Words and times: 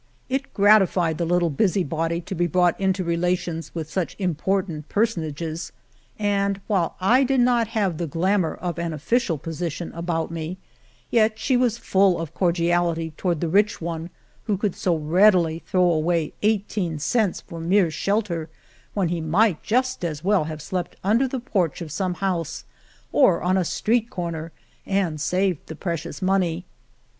It 0.29 0.51
gratified 0.55 1.19
the 1.19 1.25
little 1.27 1.51
busybody 1.51 2.21
to 2.21 2.33
be 2.33 2.47
brought 2.47 2.79
into 2.81 3.03
relations 3.03 3.75
with 3.75 3.87
such 3.87 4.15
im 4.17 4.33
portant 4.33 4.89
personages, 4.89 5.71
and 6.17 6.59
while 6.65 6.95
I 6.99 7.23
did 7.23 7.39
not 7.39 7.67
have 7.77 7.99
the 7.99 8.07
glamour 8.07 8.55
of 8.55 8.79
an 8.79 8.93
official 8.93 9.37
position 9.37 9.91
about 9.93 10.31
me, 10.31 10.57
yet 11.11 11.37
she 11.37 11.55
was 11.55 11.77
full 11.77 12.19
of 12.19 12.33
cordiality 12.33 13.11
toward 13.15 13.41
the 13.41 13.47
rich 13.47 13.79
one 13.79 14.09
who 14.45 14.57
could 14.57 14.75
so 14.75 14.95
readily 14.95 15.59
throw 15.67 15.91
away 15.91 16.33
eigh 16.41 16.63
teen 16.67 16.97
cents 16.97 17.39
for 17.41 17.59
mere 17.59 17.91
shelter, 17.91 18.49
when 18.95 19.09
he 19.09 19.21
might 19.21 19.61
just 19.61 20.03
as 20.03 20.23
well 20.23 20.45
have 20.45 20.63
slept 20.63 20.95
under 21.03 21.27
the 21.27 21.39
porch 21.39 21.79
of 21.79 21.91
some 21.91 22.15
house 22.15 22.65
or 23.11 23.43
on 23.43 23.55
a 23.55 23.63
street 23.63 24.09
corner 24.09 24.51
and 24.83 25.21
saved 25.21 25.67
the 25.67 25.75
precious 25.75 26.23
money. 26.23 26.65